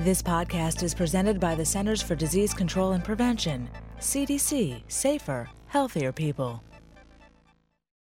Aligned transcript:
This 0.00 0.22
podcast 0.22 0.82
is 0.82 0.94
presented 0.94 1.38
by 1.38 1.54
the 1.54 1.62
Centers 1.66 2.00
for 2.00 2.14
Disease 2.14 2.54
Control 2.54 2.92
and 2.92 3.04
Prevention. 3.04 3.68
CDC, 3.98 4.80
safer, 4.88 5.50
healthier 5.66 6.10
people. 6.10 6.62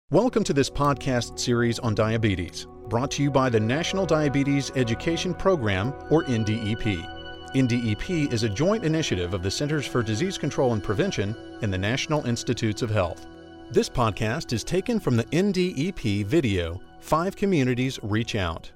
Welcome 0.09 0.43
to 0.45 0.53
this 0.53 0.71
podcast 0.71 1.37
series 1.37 1.77
on 1.77 1.93
diabetes, 1.93 2.65
brought 2.89 3.11
to 3.11 3.21
you 3.21 3.29
by 3.29 3.47
the 3.47 3.59
National 3.59 4.07
Diabetes 4.07 4.71
Education 4.75 5.35
Program, 5.35 5.93
or 6.09 6.23
NDEP. 6.23 7.53
NDEP 7.53 8.33
is 8.33 8.41
a 8.41 8.49
joint 8.49 8.85
initiative 8.85 9.35
of 9.35 9.43
the 9.43 9.51
Centers 9.51 9.85
for 9.85 10.01
Disease 10.01 10.39
Control 10.39 10.73
and 10.73 10.83
Prevention 10.83 11.35
and 11.61 11.71
the 11.71 11.77
National 11.77 12.25
Institutes 12.25 12.81
of 12.81 12.89
Health. 12.89 13.27
This 13.69 13.87
podcast 13.87 14.51
is 14.51 14.63
taken 14.63 14.99
from 14.99 15.15
the 15.15 15.25
NDEP 15.25 16.25
video, 16.25 16.81
Five 16.99 17.35
Communities 17.35 17.99
Reach 18.01 18.33
Out. 18.33 18.71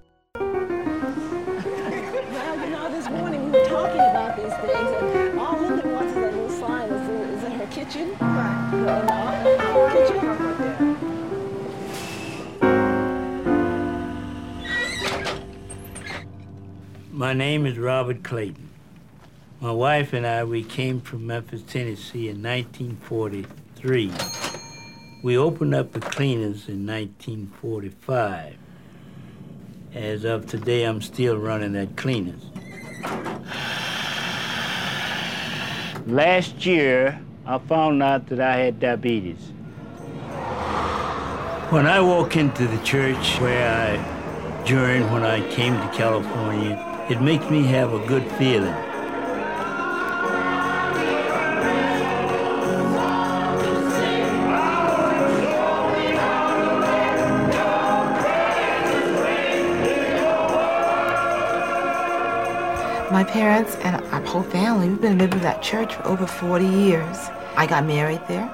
Kitchen. 7.87 8.15
Right. 8.19 8.73
In 8.73 8.87
our, 8.89 9.05
our 9.61 9.91
kitchen. 9.91 10.17
My 17.11 17.33
name 17.33 17.65
is 17.65 17.77
Robert 17.77 18.23
Clayton. 18.23 18.69
My 19.59 19.71
wife 19.71 20.13
and 20.13 20.27
I, 20.27 20.43
we 20.43 20.63
came 20.63 21.01
from 21.01 21.25
Memphis, 21.25 21.63
Tennessee 21.63 22.29
in 22.29 22.43
1943. 22.43 24.11
We 25.23 25.37
opened 25.37 25.73
up 25.73 25.93
the 25.93 25.99
cleaners 25.99 26.69
in 26.69 26.85
1945. 26.85 28.55
As 29.95 30.25
of 30.25 30.45
today, 30.45 30.83
I'm 30.83 31.01
still 31.01 31.37
running 31.37 31.73
that 31.73 31.95
cleaners. 31.95 32.43
Last 36.05 36.65
year, 36.65 37.19
I 37.49 37.59
found 37.59 38.03
out 38.03 38.27
that 38.27 38.41
I 38.41 38.57
had 38.57 38.81
diabetes. 38.81 39.39
When 41.69 41.85
I 41.87 42.01
walk 42.01 42.35
into 42.35 42.67
the 42.67 42.77
church 42.83 43.39
where 43.39 43.71
I 43.71 44.63
joined 44.65 45.09
when 45.13 45.23
I 45.23 45.39
came 45.49 45.73
to 45.75 45.97
California, 45.97 46.75
it 47.09 47.21
makes 47.21 47.49
me 47.49 47.63
have 47.63 47.93
a 47.93 48.05
good 48.05 48.29
feeling. 48.33 48.75
My 63.09 63.23
parents 63.23 63.77
and 63.77 63.95
our 64.07 64.21
whole 64.25 64.43
family, 64.43 64.89
we've 64.89 64.99
been 64.99 65.17
living 65.17 65.37
in 65.37 65.43
that 65.43 65.63
church 65.63 65.95
for 65.95 66.05
over 66.07 66.27
40 66.27 66.65
years. 66.65 67.29
I 67.57 67.65
got 67.65 67.85
married 67.85 68.21
there. 68.27 68.47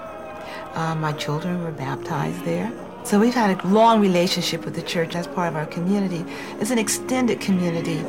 Uh, 0.76 0.96
my 0.96 1.12
children 1.12 1.62
were 1.62 1.74
baptized 1.74 2.46
there. 2.46 2.72
So 3.04 3.20
we've 3.20 3.34
had 3.34 3.60
a 3.60 3.68
long 3.68 4.00
relationship 4.00 4.64
with 4.64 4.76
the 4.76 4.82
church 4.82 5.14
as 5.14 5.28
part 5.28 5.50
of 5.50 5.58
our 5.58 5.66
community. 5.66 6.24
It's 6.62 6.72
an 6.72 6.80
extended 6.80 7.42
community. 7.42 8.00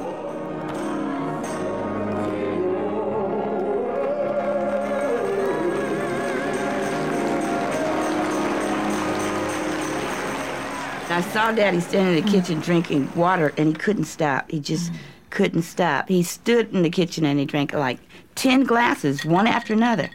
I 11.11 11.20
saw 11.33 11.50
Daddy 11.50 11.81
standing 11.81 12.19
in 12.19 12.25
the 12.25 12.31
kitchen 12.31 12.61
drinking 12.61 13.12
water, 13.17 13.53
and 13.56 13.69
he 13.69 13.75
couldn't 13.75 14.05
stop. 14.05 14.48
He 14.48 14.61
just 14.61 14.92
couldn't 15.31 15.62
stop. 15.62 16.09
He 16.09 16.22
stood 16.22 16.72
in 16.72 16.83
the 16.83 16.91
kitchen 16.91 17.25
and 17.25 17.41
he 17.41 17.45
drank 17.45 17.72
like 17.72 17.98
10 18.37 18.62
glasses, 18.62 19.25
one 19.25 19.48
after 19.48 19.72
another. 19.72 20.11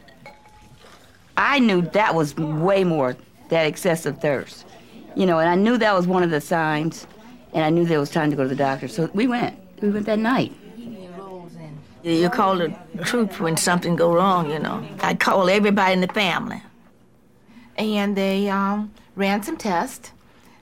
I 1.39 1.59
knew 1.59 1.81
that 1.81 2.13
was 2.13 2.35
way 2.35 2.83
more, 2.83 3.16
that 3.47 3.66
excessive 3.66 4.19
thirst. 4.19 4.66
You 5.16 5.25
know, 5.25 5.39
and 5.39 5.50
I 5.50 5.55
knew 5.55 5.77
that 5.77 5.95
was 5.95 6.05
one 6.05 6.22
of 6.22 6.31
the 6.31 6.41
signs, 6.41 7.07
and 7.53 7.63
I 7.63 7.69
knew 7.69 7.85
there 7.85 8.00
was 8.00 8.09
time 8.09 8.29
to 8.29 8.35
go 8.35 8.44
to 8.44 8.50
the 8.50 8.55
doctor. 8.55 8.89
So 8.89 9.09
we 9.13 9.25
went. 9.25 9.57
We 9.81 9.89
went 9.89 10.05
that 10.05 10.19
night. 10.19 10.53
You 12.03 12.29
call 12.29 12.57
the 12.57 12.73
troops 13.03 13.39
when 13.39 13.55
something 13.55 13.95
go 13.95 14.13
wrong, 14.13 14.51
you 14.51 14.59
know. 14.59 14.85
I 15.01 15.13
call 15.13 15.49
everybody 15.49 15.94
in 15.94 16.01
the 16.01 16.07
family. 16.07 16.61
And 17.78 18.17
they 18.17 18.49
um, 18.49 18.91
ran 19.16 19.41
some 19.41 19.55
tests, 19.55 20.11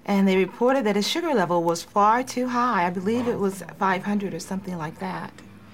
and 0.06 0.28
they 0.28 0.38
reported 0.38 0.86
that 0.86 0.96
his 0.96 1.08
sugar 1.08 1.34
level 1.34 1.64
was 1.64 1.84
far 1.84 2.22
too 2.22 2.50
high. 2.50 2.86
I 2.86 2.92
believe 2.92 3.28
it 3.28 3.40
was 3.40 3.64
500 3.80 4.34
or 4.34 4.40
something 4.40 4.78
like 4.78 5.00
that. 5.00 5.32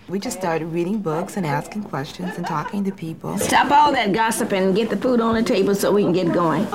We 0.09 0.19
just 0.19 0.37
started 0.37 0.65
reading 0.65 0.99
books 0.99 1.37
and 1.37 1.45
asking 1.45 1.83
questions 1.83 2.35
and 2.35 2.45
talking 2.45 2.83
to 2.83 2.91
people. 2.91 3.37
Stop 3.37 3.71
all 3.71 3.91
that 3.93 4.11
gossip 4.11 4.51
and 4.51 4.75
get 4.75 4.89
the 4.89 4.97
food 4.97 5.21
on 5.21 5.35
the 5.35 5.43
table 5.43 5.73
so 5.75 5.93
we 5.93 6.03
can 6.03 6.11
get 6.11 6.33
going. 6.33 6.67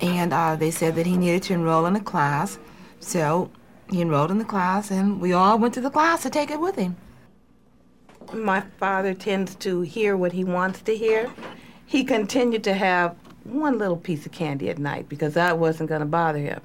And 0.00 0.32
uh, 0.32 0.56
they 0.56 0.70
said 0.70 0.94
that 0.94 1.04
he 1.04 1.18
needed 1.18 1.42
to 1.44 1.54
enroll 1.54 1.84
in 1.84 1.96
a 1.96 2.00
class. 2.00 2.58
So 2.98 3.50
he 3.90 4.00
enrolled 4.00 4.30
in 4.30 4.38
the 4.38 4.44
class, 4.44 4.90
and 4.90 5.20
we 5.20 5.34
all 5.34 5.58
went 5.58 5.74
to 5.74 5.82
the 5.82 5.90
class 5.90 6.22
to 6.22 6.30
take 6.30 6.50
it 6.50 6.58
with 6.58 6.76
him. 6.76 6.96
My 8.32 8.62
father 8.78 9.12
tends 9.12 9.54
to 9.56 9.82
hear 9.82 10.16
what 10.16 10.32
he 10.32 10.42
wants 10.42 10.80
to 10.82 10.96
hear. 10.96 11.30
He 11.84 12.04
continued 12.04 12.64
to 12.64 12.74
have 12.74 13.14
one 13.44 13.78
little 13.78 13.98
piece 13.98 14.26
of 14.26 14.32
candy 14.32 14.70
at 14.70 14.78
night 14.78 15.08
because 15.08 15.34
that 15.34 15.58
wasn't 15.58 15.90
going 15.90 16.00
to 16.00 16.06
bother 16.06 16.40
him. 16.40 16.60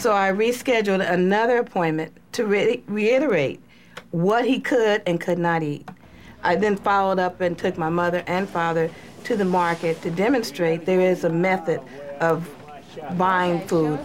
So 0.00 0.12
I 0.12 0.30
rescheduled 0.30 1.08
another 1.08 1.58
appointment 1.58 2.12
to 2.32 2.44
re- 2.44 2.82
reiterate 2.86 3.62
what 4.10 4.44
he 4.44 4.60
could 4.60 5.02
and 5.06 5.20
could 5.20 5.38
not 5.38 5.62
eat. 5.62 5.88
I 6.42 6.56
then 6.56 6.76
followed 6.76 7.18
up 7.18 7.40
and 7.40 7.58
took 7.58 7.76
my 7.76 7.88
mother 7.88 8.22
and 8.26 8.48
father 8.48 8.90
to 9.24 9.36
the 9.36 9.44
market 9.44 10.00
to 10.02 10.10
demonstrate 10.10 10.86
there 10.86 11.00
is 11.00 11.24
a 11.24 11.28
method 11.28 11.80
of 12.20 12.48
buying 13.16 13.60
food. 13.66 13.98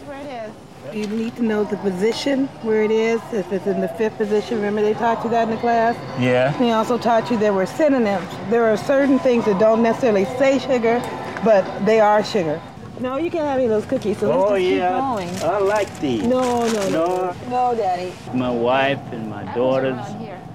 You 0.91 1.07
need 1.07 1.35
to 1.37 1.43
know 1.43 1.63
the 1.63 1.77
position 1.77 2.47
where 2.61 2.83
it 2.83 2.91
is. 2.91 3.19
If 3.31 3.51
it's 3.51 3.65
in 3.65 3.81
the 3.81 3.87
fifth 3.87 4.17
position, 4.17 4.57
remember 4.57 4.81
they 4.81 4.93
taught 4.93 5.23
you 5.23 5.29
that 5.31 5.43
in 5.47 5.55
the 5.55 5.61
class? 5.61 5.95
Yeah. 6.19 6.51
He 6.59 6.69
also 6.71 6.97
taught 6.97 7.31
you 7.31 7.37
there 7.37 7.53
were 7.53 7.65
synonyms. 7.65 8.29
There 8.49 8.65
are 8.65 8.77
certain 8.77 9.17
things 9.17 9.45
that 9.45 9.59
don't 9.59 9.81
necessarily 9.81 10.25
say 10.25 10.59
sugar, 10.59 10.99
but 11.43 11.85
they 11.85 11.99
are 11.99 12.23
sugar. 12.23 12.61
No, 12.99 13.17
you 13.17 13.31
can't 13.31 13.45
have 13.45 13.55
any 13.57 13.65
of 13.65 13.69
those 13.71 13.85
cookies, 13.85 14.19
so 14.19 14.27
let's 14.29 14.51
Oh, 14.51 14.55
just 14.57 14.69
yeah. 14.69 14.89
keep 14.89 15.39
going. 15.41 15.51
I 15.51 15.57
like 15.59 15.99
these. 15.99 16.23
No, 16.23 16.65
no, 16.67 16.89
no. 16.89 16.89
No. 16.89 17.35
No, 17.49 17.75
Daddy. 17.75 18.13
My 18.33 18.51
wife 18.51 18.99
and 19.11 19.29
my 19.29 19.43
daughters, 19.55 19.97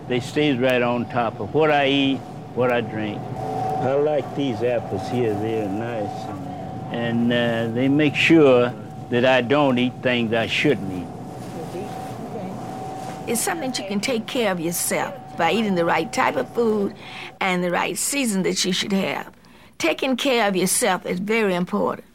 they 0.06 0.20
stays 0.20 0.56
right 0.58 0.80
on 0.80 1.08
top 1.10 1.40
of 1.40 1.52
what 1.52 1.70
I 1.70 1.88
eat, 1.88 2.18
what 2.54 2.72
I 2.72 2.80
drink. 2.80 3.20
I 3.20 3.94
like 3.94 4.36
these 4.36 4.62
apples 4.62 5.06
here. 5.08 5.34
They're 5.34 5.68
nice. 5.68 6.10
And 6.92 7.32
uh, 7.32 7.68
they 7.74 7.88
make 7.88 8.14
sure 8.14 8.72
that 9.10 9.24
I 9.24 9.40
don't 9.40 9.76
eat 9.78 9.94
things 10.02 10.32
I 10.32 10.46
shouldn't 10.46 10.92
eat. 10.92 11.06
It's 13.30 13.40
something 13.42 13.70
that 13.70 13.78
you 13.78 13.86
can 13.86 14.00
take 14.00 14.26
care 14.26 14.50
of 14.52 14.58
yourself 14.60 15.14
by 15.36 15.52
eating 15.52 15.74
the 15.74 15.84
right 15.84 16.10
type 16.12 16.36
of 16.36 16.48
food 16.54 16.94
and 17.40 17.62
the 17.62 17.70
right 17.70 17.96
season 17.98 18.42
that 18.44 18.64
you 18.64 18.72
should 18.72 18.92
have. 18.92 19.30
Taking 19.76 20.16
care 20.16 20.48
of 20.48 20.56
yourself 20.56 21.04
is 21.04 21.18
very 21.20 21.54
important. 21.54 22.06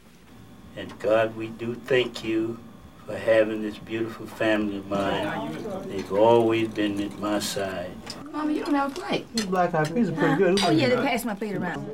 And 0.76 0.98
God, 0.98 1.36
we 1.36 1.48
do 1.48 1.74
thank 1.74 2.24
you 2.24 2.58
for 3.06 3.16
having 3.16 3.62
this 3.62 3.78
beautiful 3.78 4.26
family 4.26 4.78
of 4.78 4.88
mine. 4.88 5.56
They've 5.88 6.12
always 6.12 6.68
been 6.68 7.00
at 7.00 7.18
my 7.18 7.38
side. 7.38 7.92
Mama, 8.32 8.52
you 8.52 8.64
don't 8.64 8.74
have 8.74 8.90
a 8.96 9.00
plate. 9.00 9.26
These 9.34 9.46
black 9.46 9.74
eyed 9.74 9.94
peas 9.94 10.08
are 10.08 10.12
pretty 10.12 10.36
good. 10.36 10.58
Oh, 10.64 10.70
yeah, 10.70 10.88
they 10.88 10.96
passed 10.96 11.24
my 11.24 11.34
plate 11.34 11.54
around. 11.54 11.88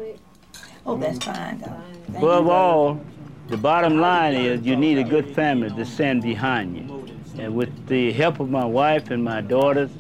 Oh, 0.86 0.96
that's 0.96 1.22
fine, 1.24 1.58
though. 1.58 2.16
Above 2.16 2.48
all, 2.48 3.00
the 3.48 3.56
bottom 3.56 4.00
line 4.00 4.34
is 4.34 4.62
you 4.62 4.76
need 4.76 4.98
a 4.98 5.04
good 5.04 5.34
family 5.34 5.68
to 5.70 5.84
stand 5.84 6.22
behind 6.22 6.76
you. 6.76 7.06
And 7.38 7.54
with 7.54 7.86
the 7.86 8.12
help 8.12 8.41
of 8.41 8.48
my 8.48 8.64
wife 8.64 9.10
and 9.10 9.22
my 9.22 9.41
daughters, 9.41 9.91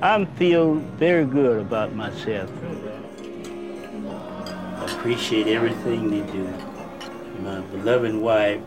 I 0.00 0.24
feel 0.24 0.74
very 0.74 1.24
good 1.24 1.60
about 1.60 1.94
myself. 1.94 2.50
I 4.76 4.84
appreciate 4.84 5.46
everything 5.48 6.10
they 6.10 6.32
do. 6.32 6.52
My 7.40 7.60
beloved 7.60 8.14
wife 8.14 8.60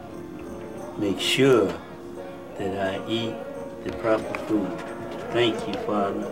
makes 0.97 1.21
sure 1.21 1.67
that 2.57 2.95
I 2.95 3.07
eat 3.07 3.35
the 3.83 3.91
proper 3.97 4.33
food. 4.45 4.71
Thank 5.31 5.67
you, 5.67 5.73
Father, 5.85 6.23